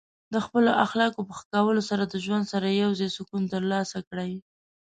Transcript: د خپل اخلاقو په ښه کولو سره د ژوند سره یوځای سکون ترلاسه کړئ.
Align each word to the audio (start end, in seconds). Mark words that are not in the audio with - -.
د 0.33 0.35
خپل 0.45 0.63
اخلاقو 0.85 1.27
په 1.27 1.33
ښه 1.39 1.45
کولو 1.53 1.81
سره 1.89 2.03
د 2.05 2.15
ژوند 2.25 2.45
سره 2.53 2.67
یوځای 2.83 3.09
سکون 3.17 3.43
ترلاسه 3.53 3.97
کړئ. 4.09 4.31